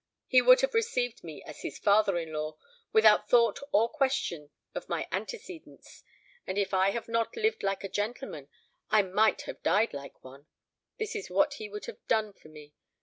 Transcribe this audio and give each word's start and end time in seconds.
He 0.25 0.41
would 0.41 0.61
have 0.61 0.73
received 0.73 1.23
me 1.23 1.43
as 1.43 1.61
his 1.61 1.77
father 1.77 2.17
in 2.17 2.33
law, 2.33 2.57
without 2.91 3.29
thought 3.29 3.59
or 3.71 3.87
question 3.87 4.49
of 4.73 4.89
my 4.89 5.07
antecedents; 5.11 6.03
and 6.47 6.57
if 6.57 6.73
I 6.73 6.89
have 6.89 7.07
not 7.07 7.35
lived 7.35 7.61
like 7.61 7.83
a 7.83 7.87
gentleman, 7.87 8.49
I 8.89 9.03
might 9.03 9.43
have 9.43 9.61
died 9.61 9.93
like 9.93 10.23
one. 10.23 10.47
This 10.97 11.15
is 11.15 11.29
what 11.29 11.53
he 11.61 11.69
would 11.69 11.85
have 11.85 12.03
done 12.07 12.33
for 12.33 12.47
me. 12.49 12.73